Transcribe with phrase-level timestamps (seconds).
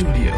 [0.00, 0.32] Studio.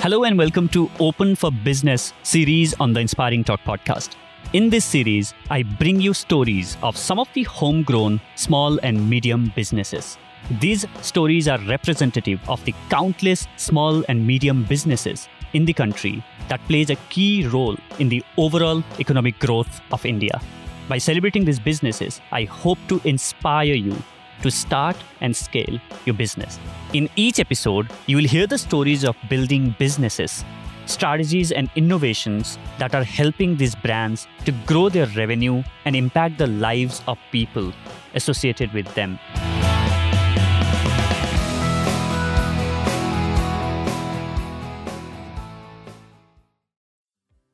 [0.00, 4.14] Hello and welcome to Open for Business series on the Inspiring Talk podcast.
[4.54, 9.52] In this series, I bring you stories of some of the homegrown small and medium
[9.54, 10.16] businesses.
[10.58, 16.66] These stories are representative of the countless small and medium businesses in the country that
[16.66, 20.40] plays a key role in the overall economic growth of India.
[20.88, 24.02] By celebrating these businesses, I hope to inspire you
[24.40, 26.58] to start and scale your business.
[26.92, 30.44] In each episode, you will hear the stories of building businesses,
[30.86, 36.46] strategies, and innovations that are helping these brands to grow their revenue and impact the
[36.46, 37.72] lives of people
[38.14, 39.18] associated with them.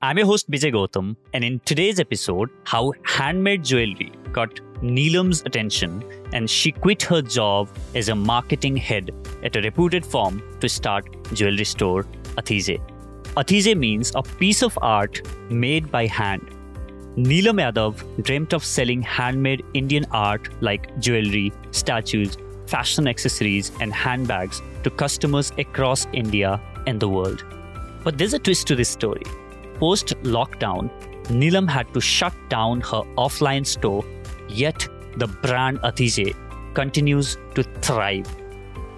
[0.01, 6.05] I'm your host Bijay Gautam, and in today's episode, how handmade jewelry got Neelam's attention
[6.33, 9.11] and she quit her job as a marketing head
[9.43, 12.05] at a reputed firm to start jewelry store
[12.37, 12.81] Athizay.
[13.37, 15.21] Athizay means a piece of art
[15.51, 16.55] made by hand.
[17.17, 24.63] Neelam Yadav dreamt of selling handmade Indian art like jewelry, statues, fashion accessories, and handbags
[24.85, 27.45] to customers across India and the world.
[28.05, 29.25] But there's a twist to this story.
[29.79, 30.91] Post lockdown,
[31.25, 34.05] Neelam had to shut down her offline store,
[34.49, 36.35] yet the brand Athizay
[36.75, 38.27] continues to thrive.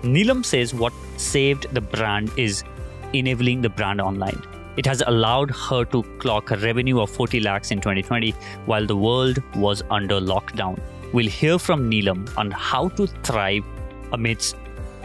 [0.02, 2.64] Neelam says what saved the brand is
[3.12, 4.40] enabling the brand online.
[4.76, 8.30] It has allowed her to clock a revenue of 40 lakhs in 2020
[8.66, 10.80] while the world was under lockdown.
[11.12, 13.64] We'll hear from Neelam on how to thrive
[14.12, 14.56] amidst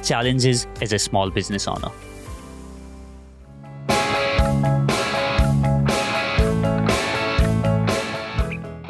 [0.04, 1.90] challenges as a small business owner.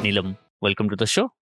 [0.04, 1.32] Neelam, welcome to the show.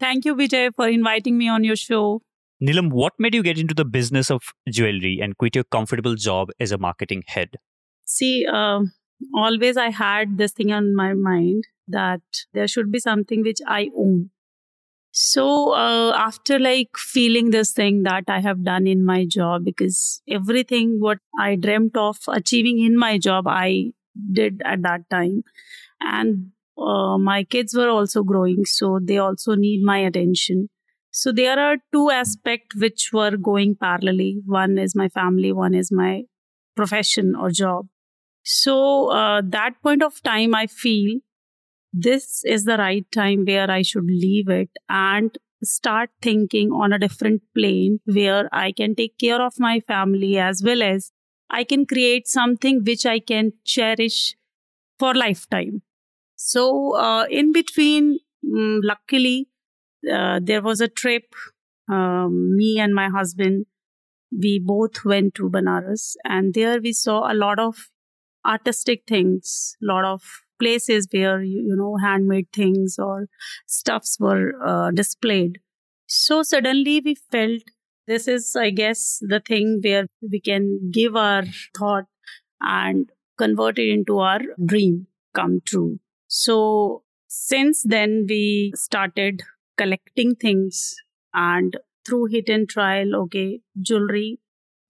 [0.00, 2.22] Thank you, Vijay, for inviting me on your show.
[2.62, 6.50] Neelam, what made you get into the business of jewelry and quit your comfortable job
[6.60, 7.56] as a marketing head?
[8.04, 8.92] See, um,
[9.34, 12.20] always I had this thing on my mind that
[12.52, 14.30] there should be something which I own.
[15.12, 20.22] So uh, after like feeling this thing that I have done in my job, because
[20.28, 23.92] everything what I dreamt of achieving in my job, I
[24.32, 25.42] did at that time,
[26.00, 30.68] and uh, my kids were also growing, so they also need my attention.
[31.10, 34.36] So there are two aspects which were going parallelly.
[34.46, 36.22] One is my family, one is my
[36.74, 37.86] profession or job.
[38.44, 41.20] So uh, that point of time, I feel
[41.92, 46.98] this is the right time where I should leave it and start thinking on a
[46.98, 51.12] different plane where I can take care of my family as well as
[51.50, 54.34] I can create something which I can cherish
[54.98, 55.82] for lifetime.
[56.44, 58.18] So uh, in between,
[58.52, 59.48] um, luckily,
[60.12, 61.34] uh, there was a trip.
[61.90, 63.66] Um, me and my husband,
[64.32, 67.90] we both went to Banaras, and there we saw a lot of
[68.46, 70.22] artistic things, a lot of
[70.58, 73.28] places where you, know handmade things or
[73.66, 75.60] stuffs were uh, displayed.
[76.06, 77.62] So suddenly we felt
[78.06, 81.44] this is, I guess, the thing where we can give our
[81.78, 82.06] thought
[82.60, 86.00] and convert it into our dream come true.
[86.40, 89.42] So since then we started
[89.76, 90.96] collecting things
[91.34, 91.76] and
[92.06, 94.38] through hit and trial okay jewelry.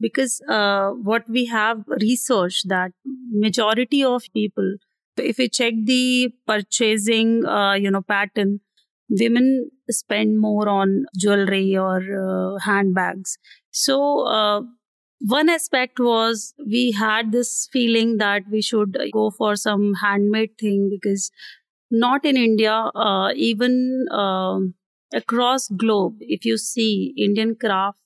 [0.01, 2.93] Because uh, what we have researched that
[3.31, 4.77] majority of people
[5.17, 8.61] if we check the purchasing uh, you know pattern
[9.09, 13.39] women spend more on jewelry or uh, handbags.
[13.71, 14.63] So uh,
[15.27, 20.89] one aspect was we had this feeling that we should go for some handmade thing
[20.91, 21.31] because
[21.91, 24.59] not in India, uh, even uh,
[25.15, 27.99] across globe, if you see Indian craft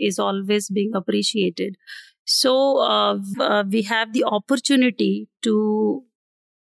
[0.00, 1.76] is always being appreciated.
[2.26, 6.02] So uh, uh, we have the opportunity to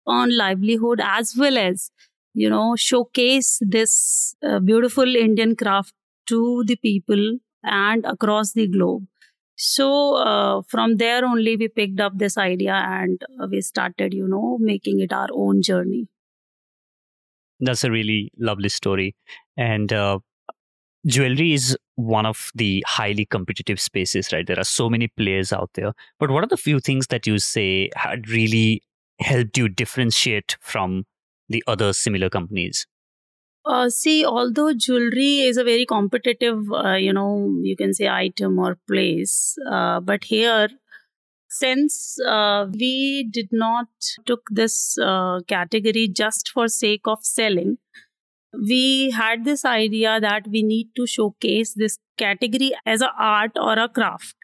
[0.09, 1.91] earn livelihood as well as
[2.35, 5.93] you know showcase this uh, beautiful Indian craft
[6.27, 9.07] to the people and across the globe.
[9.61, 13.21] So uh, from there only we picked up this idea and
[13.51, 16.07] we started, you know, making it our own journey.
[17.59, 19.17] That's a really lovely story.
[19.57, 20.19] And uh,
[21.05, 24.47] jewelry is one of the highly competitive spaces, right?
[24.47, 25.91] There are so many players out there.
[26.19, 28.81] But what are the few things that you say had really
[29.19, 31.03] helped you differentiate from
[31.49, 32.87] the other similar companies?
[33.69, 38.57] Uh, see, although jewelry is a very competitive, uh, you know, you can say item
[38.57, 40.69] or place, uh, but here
[41.49, 43.87] since uh, we did not
[44.25, 47.77] took this uh, category just for sake of selling
[48.53, 53.73] we had this idea that we need to showcase this category as a art or
[53.73, 54.35] a craft.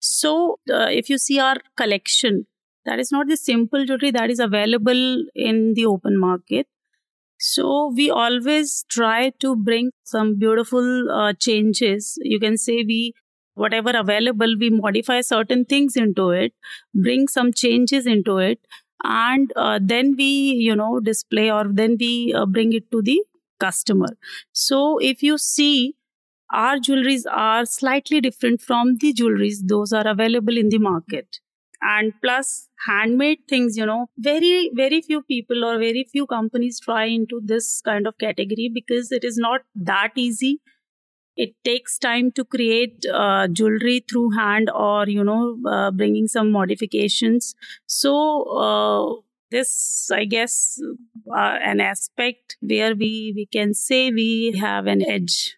[0.00, 2.46] So uh, if you see our collection,
[2.84, 6.66] that is not the simple jewelry that is available in the open market.
[7.38, 12.18] So we always try to bring some beautiful uh, changes.
[12.22, 13.12] You can say we
[13.54, 16.52] whatever available we modify certain things into it
[16.92, 18.58] bring some changes into it
[19.04, 23.22] and uh, then we you know display or then we uh, bring it to the
[23.60, 24.08] customer
[24.52, 25.94] so if you see
[26.52, 31.40] our jewelries are slightly different from the jewelries those are available in the market
[31.84, 37.04] and plus handmade things you know very very few people or very few companies try
[37.04, 40.60] into this kind of category because it is not that easy.
[41.36, 46.52] It takes time to create uh, jewelry through hand or you know uh, bringing some
[46.52, 47.54] modifications.
[47.86, 48.14] So
[48.66, 50.80] uh, this i guess
[51.36, 55.56] uh, an aspect where we we can say we have an edge.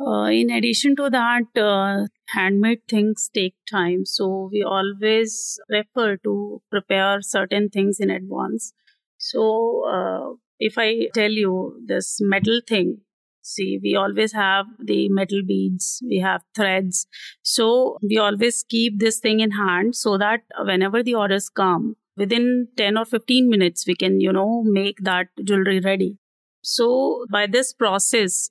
[0.00, 4.04] Uh, in addition to that uh, handmade things take time.
[4.04, 8.72] So we always prefer to prepare certain things in advance.
[9.18, 13.00] So uh, if i tell you this metal thing
[13.42, 17.06] see we always have the metal beads we have threads.
[17.42, 22.68] So we always keep this thing in hand so that whenever the orders come within
[22.76, 26.18] 10 or 15 minutes we can you know make that jewelry ready.
[26.62, 28.50] So by this process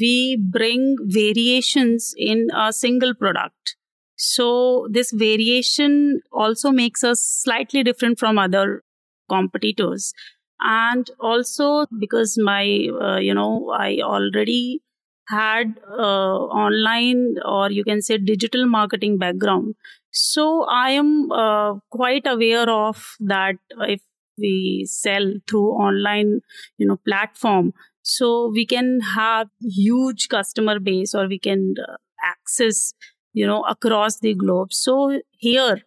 [0.00, 3.76] we bring variations in a single product.
[4.16, 8.82] So this variation also makes us slightly different from other
[9.28, 10.12] competitors.
[10.60, 14.82] And also because my uh, you know i already
[15.28, 19.74] had uh, online or you can say digital marketing background.
[20.10, 24.00] So i am uh, quite aware of that if
[24.38, 26.40] we sell through online
[26.78, 27.72] you know platform
[28.08, 32.94] so we can have huge customer base or we can uh, access
[33.32, 35.82] you know across the globe so here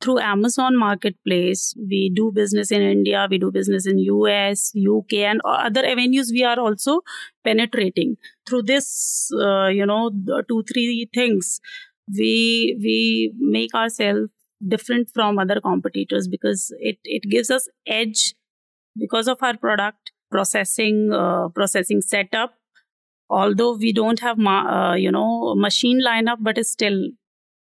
[0.00, 1.74] through Amazon Marketplace.
[1.76, 6.42] We do business in India, we do business in US, UK, and other avenues we
[6.42, 7.00] are also
[7.44, 8.16] penetrating.
[8.46, 10.10] Through this, uh, you know,
[10.48, 11.60] two, three things,
[12.08, 14.30] we we make ourselves
[14.66, 18.34] different from other competitors because it, it gives us edge
[18.98, 22.54] because of our product processing uh, processing setup.
[23.28, 27.10] Although we don't have ma- uh, you know machine lineup but still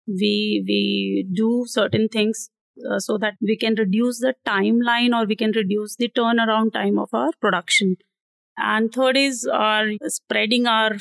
[0.06, 2.50] we we do certain things
[2.90, 6.98] uh, so that we can reduce the timeline or we can reduce the turnaround time
[6.98, 7.96] of our production.
[8.56, 10.96] And third is our spreading our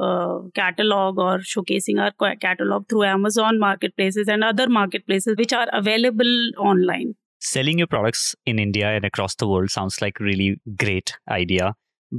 [0.00, 6.50] uh, catalog or showcasing our catalog through amazon marketplaces and other marketplaces which are available
[6.56, 7.14] online
[7.50, 10.50] selling your products in india and across the world sounds like a really
[10.84, 11.74] great idea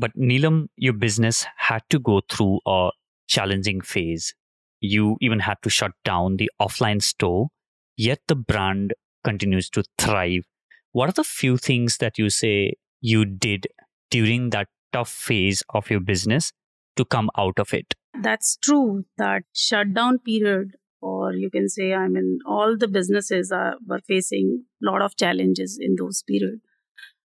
[0.06, 2.80] but neelam your business had to go through a
[3.28, 4.34] challenging phase
[4.84, 7.48] you even had to shut down the offline store,
[7.96, 8.94] yet the brand
[9.24, 10.44] continues to thrive.
[10.92, 13.68] What are the few things that you say you did
[14.12, 16.52] during that tough phase of your business
[16.98, 17.96] to come out of it?
[18.22, 19.06] That's true.
[19.18, 24.64] That shutdown period, or you can say, I mean, all the businesses are, were facing
[24.82, 26.62] a lot of challenges in those periods.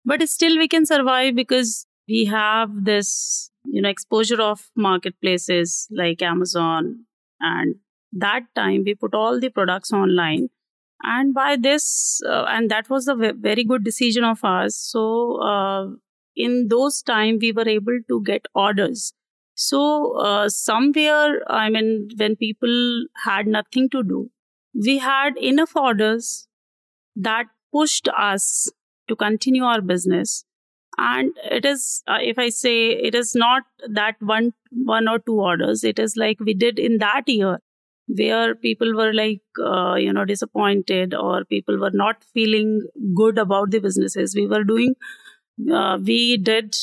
[0.05, 6.23] But still, we can survive because we have this, you know, exposure of marketplaces like
[6.23, 7.07] Amazon,
[7.41, 7.77] and
[8.13, 10.49] that time we put all the products online.
[11.03, 14.77] And by this uh, and that was a very good decision of ours.
[14.77, 15.89] So uh,
[16.37, 19.13] in those time we were able to get orders
[19.55, 19.81] so
[20.19, 24.31] uh, somewhere i mean when people had nothing to do
[24.87, 26.49] we had enough orders
[27.17, 28.71] that pushed us
[29.09, 30.45] to continue our business.
[30.99, 35.41] And it is uh, if i say it is not that one one or two
[35.41, 35.85] orders.
[35.85, 37.59] It is like we did in that year
[38.07, 43.71] where people were like uh, you know disappointed or people were not feeling good about
[43.73, 44.35] the businesses.
[44.37, 44.95] We were doing
[45.73, 46.75] uh, we did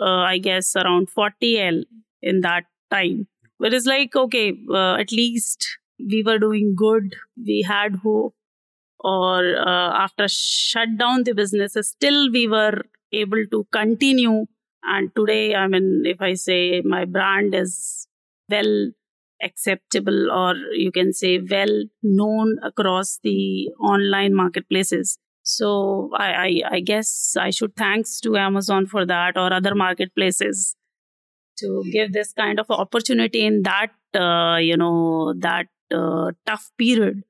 [0.00, 1.84] uh, i guess around 40l
[2.32, 3.26] in that time
[3.58, 4.46] but it's like okay
[4.80, 5.68] uh, at least
[6.12, 7.14] we were doing good
[7.46, 8.34] we had hope
[9.00, 12.82] or uh, after shut down the businesses still we were
[13.14, 14.46] able to continue.
[14.82, 18.06] And today, I mean, if I say my brand is
[18.50, 18.90] well
[19.42, 25.18] acceptable or you can say well known across the online marketplaces.
[25.42, 30.76] So I, I, I guess I should thanks to Amazon for that or other marketplaces
[31.58, 37.22] to give this kind of opportunity in that uh, you know that uh, tough period.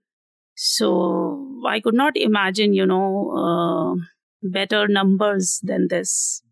[0.56, 3.06] So i could not imagine you know
[3.42, 4.02] uh,
[4.42, 6.42] better numbers than this.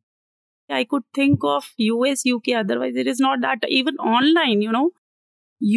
[0.70, 4.90] I could think of us uk otherwise it is not that even online you know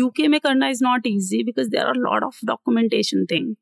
[0.03, 3.55] uk mein karna is not easy because there are a lot of documentation thing.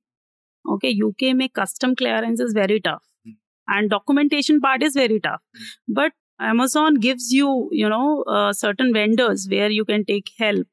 [0.67, 3.03] Okay uk mein custom clearance is very tough.
[3.25, 3.31] Hmm.
[3.67, 5.41] And documentation part is very tough.
[5.55, 5.93] Hmm.
[6.01, 6.13] But
[6.43, 10.67] Amazon gives you, you know, uh, certain vendors where you can take help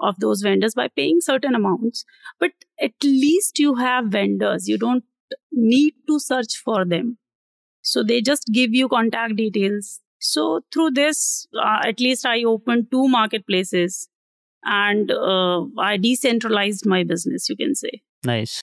[0.00, 2.04] of those vendors by paying certain amounts.
[2.38, 4.68] But at least you have vendors.
[4.68, 5.04] You don't
[5.52, 7.18] need to search for them.
[7.82, 10.00] So they just give you contact details.
[10.20, 14.08] So through this, uh, at least I opened two marketplaces
[14.64, 18.02] and uh, I decentralized my business, you can say.
[18.24, 18.60] Nice.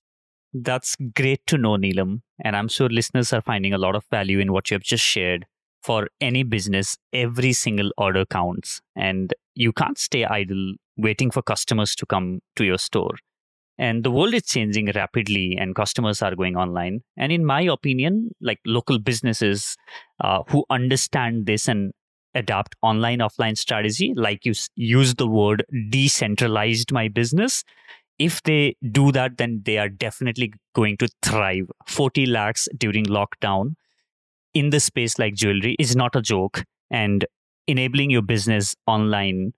[0.54, 2.22] That's great to know, Neelam.
[2.44, 5.04] And I'm sure listeners are finding a lot of value in what you have just
[5.04, 5.46] shared.
[5.86, 11.94] For any business, every single order counts, and you can't stay idle waiting for customers
[11.98, 13.14] to come to your store.
[13.78, 17.02] And the world is changing rapidly, and customers are going online.
[17.16, 19.78] And in my opinion, like local businesses
[20.24, 21.92] uh, who understand this and
[22.34, 27.64] adapt online offline strategy, like you use the word decentralized my business,
[28.18, 31.70] if they do that, then they are definitely going to thrive.
[31.86, 33.76] 40 lakhs during lockdown
[34.56, 36.64] in the space like jewelry is not a joke.
[36.90, 37.26] And
[37.68, 39.54] enabling your business online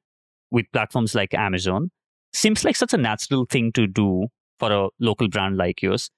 [0.51, 1.91] with platforms like Amazon
[2.33, 4.27] seems like such a natural thing to do
[4.59, 6.09] for a local brand like yours.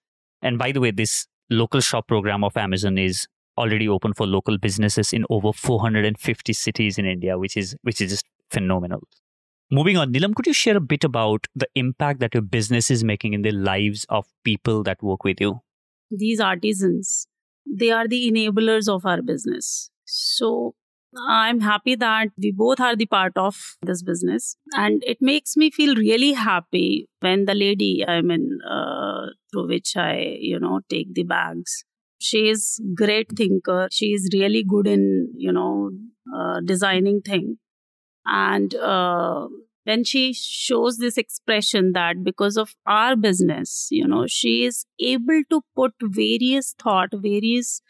[0.42, 4.58] And by the way, this local shop program of Amazon is already open for local
[4.58, 9.02] businesses in over 450 cities in India, which is which is just phenomenal.
[9.72, 13.04] Moving on, Neelam, could you share a bit about the impact that your business is
[13.04, 15.62] making in the lives of people that work with you?
[16.10, 17.28] These artisans,
[17.70, 19.92] they are the enablers of our business.
[20.06, 20.76] So
[21.28, 24.56] I'm happy that we both are the part of this business.
[24.74, 29.98] And it makes me feel really happy when the lady, I mean, uh, through which
[29.98, 31.84] I, you know, take the bags,
[32.20, 33.88] she is great thinker.
[33.92, 35.92] She is really good in, you know,
[36.36, 37.58] uh, designing thing
[38.26, 39.48] and uh,
[39.86, 45.42] when she shows this expression that because of our business you know she is able
[45.50, 47.82] to put various thought various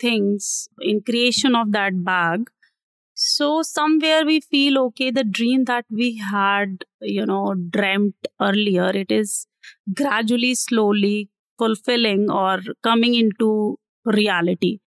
[0.00, 2.50] things in creation of that bag.
[3.14, 9.10] So somewhere we feel okay the dream that we had you know dreamt earlier it
[9.12, 9.46] is
[9.94, 14.80] gradually slowly fulfilling or coming into reality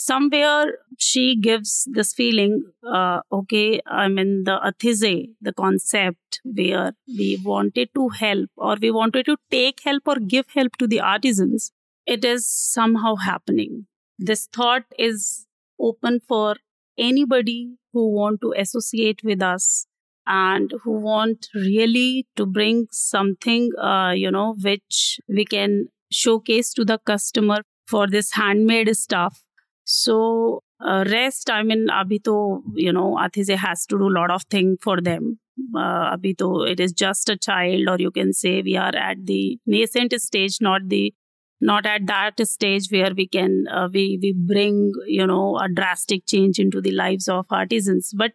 [0.00, 0.66] somewhere
[0.98, 2.52] she gives this feeling
[2.96, 5.16] uh, okay i mean the athizay
[5.48, 10.46] the concept where we wanted to help or we wanted to take help or give
[10.60, 11.72] help to the artisans
[12.08, 13.86] it is somehow happening.
[14.18, 15.46] This thought is
[15.78, 16.56] open for
[16.96, 19.86] anybody who want to associate with us
[20.26, 26.84] and who want really to bring something uh, you know which we can showcase to
[26.84, 29.42] the customer for this handmade stuff
[29.90, 34.30] so uh, rest, I mean, abhi to, you know, Athizay has to do a lot
[34.30, 35.38] of things for them.
[35.74, 40.12] Uh, it is just a child, or you can say we are at the nascent
[40.20, 41.14] stage, not the
[41.60, 46.26] not at that stage where we can uh, we we bring you know a drastic
[46.26, 48.30] change into the lives of artisans but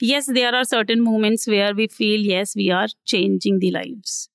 [0.00, 4.28] yes there are certain moments where we feel yes we are changing the lives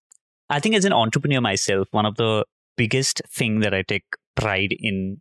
[0.50, 2.46] i think as an entrepreneur myself one of the
[2.78, 4.06] biggest thing that i take
[4.38, 5.20] pride in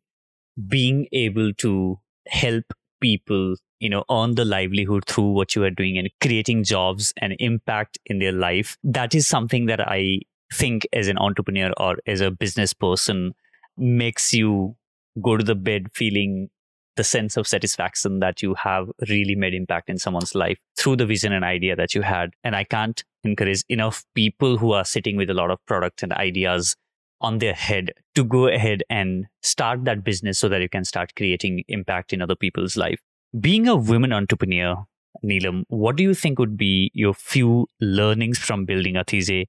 [0.66, 2.64] being able to help
[3.00, 7.36] people you know earn the livelihood through what you are doing and creating jobs and
[7.38, 8.76] impact in their life.
[8.82, 10.20] That is something that i
[10.52, 13.34] think as an entrepreneur or as a business person
[13.76, 14.74] makes you
[15.22, 16.48] go to the bed feeling
[16.96, 21.06] the sense of satisfaction that you have really made impact in someone's life through the
[21.06, 22.30] vision and idea that you had.
[22.42, 26.12] And i can't encourage enough people who are sitting with a lot of products and
[26.12, 26.76] ideas
[27.20, 31.14] on their head to go ahead and start that business so that you can start
[31.16, 33.00] creating impact in other people's life.
[33.38, 34.84] Being a women entrepreneur,
[35.24, 39.46] Neelam, what do you think would be your few learnings from building Athizay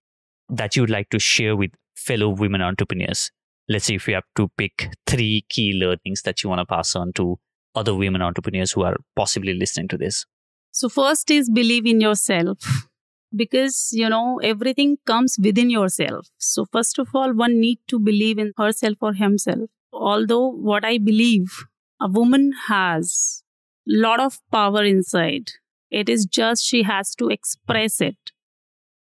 [0.50, 3.32] that you would like to share with fellow women entrepreneurs?
[3.68, 6.96] Let's say if you have to pick three key learnings that you want to pass
[6.96, 7.38] on to
[7.76, 10.26] other women entrepreneurs who are possibly listening to this.
[10.72, 12.89] So, first is believe in yourself
[13.36, 16.28] because you know everything comes within yourself.
[16.38, 19.70] So first of all one need to believe in herself or himself.
[19.94, 21.66] Although what i believe
[22.02, 23.44] a woman has
[23.88, 25.52] lot of power inside
[25.90, 28.32] it is just she has to express it.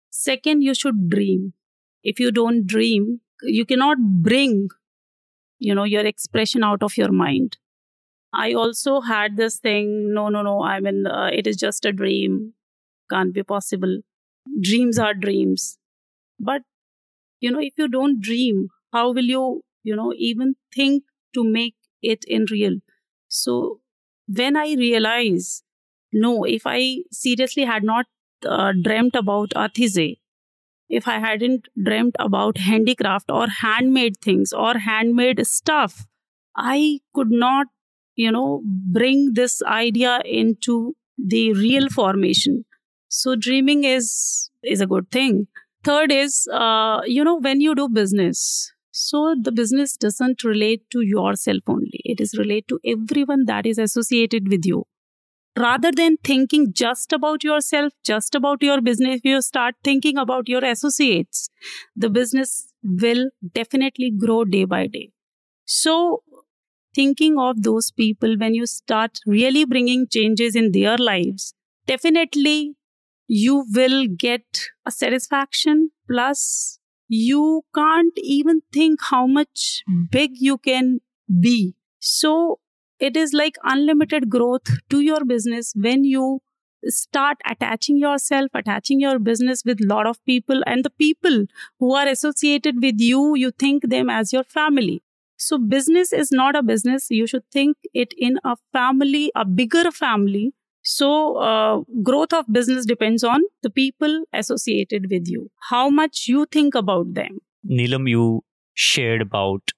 [0.10, 1.54] Second you should dream.
[2.04, 4.70] If you don't dream you cannot bring
[5.60, 7.58] you know your expression out of your mind.
[8.34, 11.94] I also had this thing no no no i mean uh, it is just a
[11.94, 12.54] dream.
[13.12, 14.00] Can't be possible
[14.62, 15.78] dreams are dreams
[16.40, 16.62] but
[17.40, 21.76] you know if you don't dream how will you you know even think to make
[22.02, 22.78] it in real
[23.28, 23.80] so
[24.42, 25.64] when i realize
[26.14, 28.06] no if i seriously had not
[28.46, 30.18] uh, dreamt about Athizay,
[30.90, 36.06] if I hadn't dreamt about handicraft or handmade things or handmade stuff,
[36.56, 37.68] I could not,
[38.16, 42.66] you know, bring this idea into the real formation.
[43.14, 45.48] So dreaming is is a good thing.
[45.84, 51.02] Third is, uh, you know, when you do business, so the business doesn't relate to
[51.02, 52.02] yourself only.
[52.06, 54.86] It is relate to everyone that is associated with you
[55.58, 60.64] rather than thinking just about yourself, just about your business, you start thinking about your
[60.64, 61.50] associates,
[61.96, 65.12] the business will definitely grow day by day.
[65.66, 66.24] So,
[66.96, 71.54] thinking of those people when you start really bringing changes in their lives,
[71.88, 72.76] definitely
[73.34, 75.92] you will get a satisfaction.
[76.10, 80.04] Plus, you can't even think how much hmm.
[80.12, 81.00] big you can
[81.40, 81.76] be.
[82.00, 82.60] So,
[83.00, 86.42] it is like unlimited growth to your business when you
[86.86, 91.46] start attaching yourself attaching your business with lot of people and the people
[91.80, 95.04] who are associated with you you think them as your family
[95.38, 99.92] so business is not a business you should think it in a family a bigger
[99.92, 106.28] family so, uh, growth of business depends on the people associated with you, how much
[106.28, 107.40] you think about them.
[107.70, 109.72] Neelam, you shared about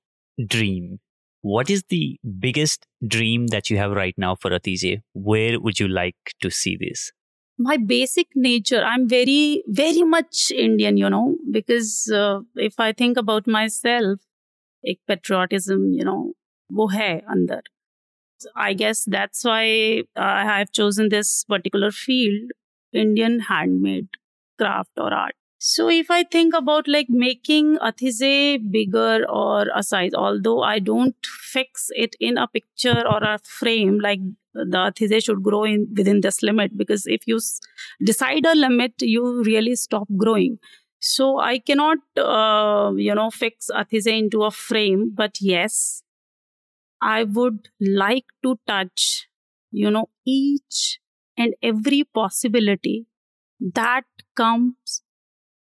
[0.48, 1.00] dream.
[1.42, 5.02] What is the biggest dream that you have right now for Athizay?
[5.14, 7.12] Where would you like to see this?
[7.58, 13.18] My basic nature, I'm very, very much Indian, you know, because uh, if I think
[13.18, 14.20] about myself,
[14.86, 16.34] एक patriotism, you know,
[16.74, 17.62] वो है अंदर
[18.56, 22.52] I guess that's why I have chosen this particular field,
[22.92, 24.10] Indian handmade
[24.60, 25.36] craft or art.
[25.60, 31.16] So if I think about like making Athizay bigger or a size, although I don't
[31.26, 34.20] fix it in a picture or a frame, like
[34.54, 37.40] the Athizay should grow in within this limit, because if you
[38.04, 40.60] decide a limit, you really stop growing.
[41.00, 46.04] So I cannot, uh, you know, fix Athizay into a frame, but yes,
[47.04, 49.28] I would like to touch,
[49.72, 51.00] you know, each
[51.38, 53.08] and every possibility
[53.60, 54.04] that
[54.36, 55.04] comes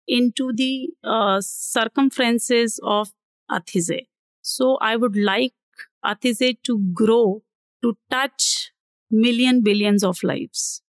[0.09, 3.11] into the uh, circumferences of
[3.51, 4.07] Athizay.
[4.43, 5.55] So I would like
[6.05, 7.43] Athizay to grow
[7.83, 8.73] to touch
[9.11, 10.83] million billions of lives.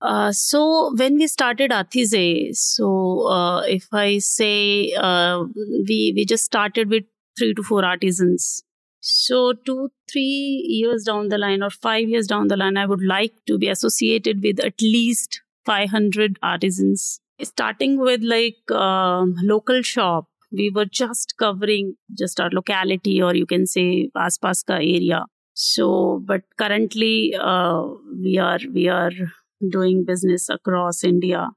[0.00, 5.44] Uh, so when we started Athizay, so uh, if I say uh,
[5.88, 7.04] we we just started with
[7.38, 8.62] three to four artisans.
[9.06, 13.02] So two three years down the line or five years down the line, I would
[13.04, 17.20] like to be associated with at least 500 artisans.
[17.42, 23.44] Starting with like uh, local shop we were just covering just our locality or you
[23.44, 25.24] can say aspas ka area.
[25.52, 27.82] So but currently uh,
[28.22, 29.12] we are we are
[29.70, 31.48] doing business across india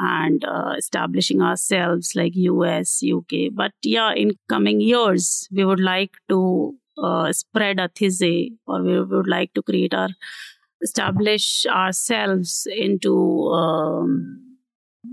[0.00, 6.14] and uh, establishing ourselves like us uk but yeah in coming years we would like
[6.28, 10.10] to uh, spread Athizay or we would like to create our
[10.82, 14.40] establish ourselves into um,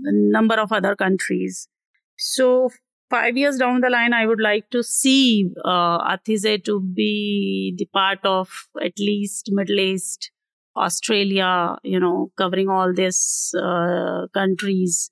[0.04, 1.68] a number of other countries.
[2.16, 2.70] So
[3.10, 7.86] five years down the line, I would like to see uh, Athizay to be the
[7.86, 8.50] part of
[8.82, 10.30] at least Middle East,
[10.78, 15.10] Australia, you know, covering all these uh, countries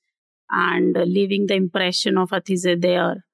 [0.51, 3.25] and leaving the impression of Athizay there.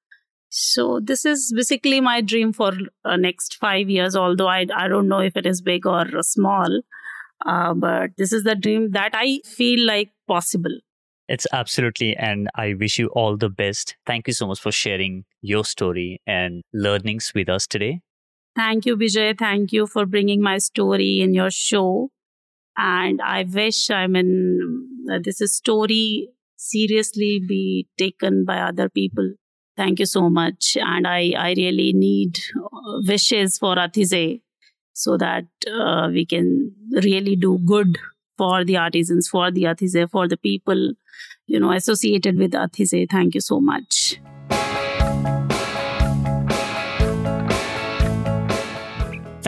[0.48, 2.72] So this is basically my dream for
[3.04, 4.14] uh, next five years.
[4.14, 6.80] Although I I don't know if it is big or small,
[7.46, 10.78] uh, but this is the dream that I feel like possible.
[11.28, 13.96] It's absolutely, and I wish you all the best.
[14.04, 18.02] Thank you so much for sharing your story and learnings with us today.
[18.54, 19.38] Thank you, Vijay.
[19.38, 22.10] Thank you for bringing my story in your show.
[22.76, 29.34] And I wish, I mean, uh, this story seriously be taken by other people.
[29.76, 30.76] Thank you so much.
[30.80, 34.40] And I, I really need uh, wishes for Athizay
[34.92, 37.98] so that uh, we can really do good
[38.36, 40.92] for the artisans, for the Athizay, for the people,
[41.46, 43.10] you know, associated with Athizay.
[43.10, 44.20] Thank you so much.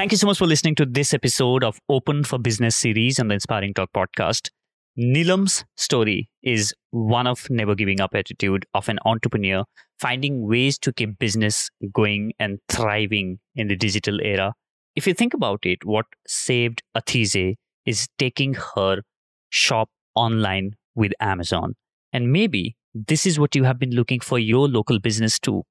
[0.05, 3.29] Thank you so much for listening to this episode of Open for Business series on
[3.29, 4.51] the Inspiring Talk podcast.
[4.97, 9.65] Neelam's story is one of never giving up attitude of an entrepreneur
[9.99, 14.53] finding ways to keep business going and thriving in the digital era.
[14.95, 17.55] If you think about it, what saved Athizay
[17.87, 19.01] is taking her
[19.49, 21.77] shop online with Amazon.
[22.13, 25.63] And maybe this is what you have been looking for your local business too.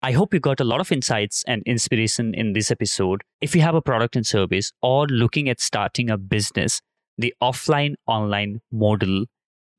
[0.00, 3.22] I hope you got a lot of insights and inspiration in this episode.
[3.40, 6.80] If you have a product and service or looking at starting a business,
[7.16, 9.24] the offline online model,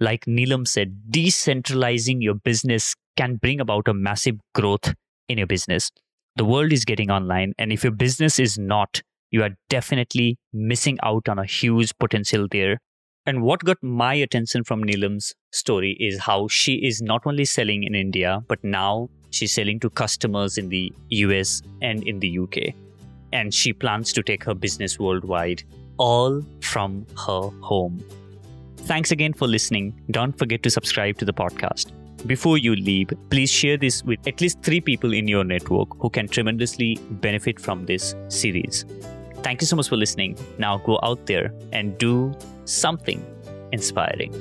[0.01, 4.93] like Neelam said, decentralizing your business can bring about a massive growth
[5.29, 5.89] in your business.
[6.36, 9.01] The world is getting online, and if your business is not,
[9.32, 12.79] you are definitely missing out on a huge potential there.
[13.29, 17.83] And what got my attention from Neelam's story is how she is not only selling
[17.83, 22.73] in India, but now she's selling to customers in the US and in the UK.
[23.31, 25.61] And she plans to take her business worldwide,
[25.97, 28.03] all from her home.
[28.77, 29.93] Thanks again for listening.
[30.09, 31.91] Don't forget to subscribe to the podcast.
[32.25, 36.09] Before you leave, please share this with at least three people in your network who
[36.09, 38.85] can tremendously benefit from this series.
[39.43, 40.35] Thank you so much for listening.
[40.57, 42.35] Now go out there and do
[42.69, 43.25] something
[43.71, 44.32] inspiring.